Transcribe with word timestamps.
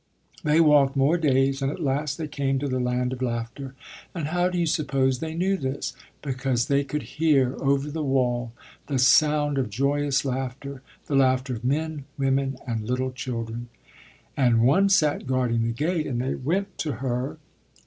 They 0.43 0.59
walked 0.59 0.95
more 0.95 1.15
days; 1.15 1.61
and 1.61 1.71
at 1.71 1.79
last 1.79 2.17
they 2.17 2.27
came 2.27 2.57
to 2.57 2.67
the 2.67 2.79
Land 2.79 3.13
of 3.13 3.21
Laughter. 3.21 3.75
And 4.15 4.29
how 4.29 4.49
do 4.49 4.57
you 4.57 4.65
suppose 4.65 5.19
they 5.19 5.35
knew 5.35 5.57
this? 5.57 5.93
Because 6.23 6.65
they 6.65 6.83
could 6.83 7.03
hear, 7.03 7.55
over 7.59 7.91
the 7.91 8.01
wall, 8.03 8.51
the 8.87 8.97
sound 8.97 9.59
of 9.59 9.69
joyous 9.69 10.25
laughter 10.25 10.81
the 11.05 11.13
laughter 11.15 11.53
of 11.53 11.63
men, 11.63 12.05
women 12.17 12.57
and 12.65 12.89
little 12.89 13.11
children. 13.11 13.69
And 14.35 14.61
one 14.63 14.89
sat 14.89 15.27
guarding 15.27 15.67
the 15.67 15.71
gate, 15.71 16.07
and 16.07 16.19
they 16.19 16.33
went 16.33 16.79
to 16.79 16.93
her. 16.93 17.37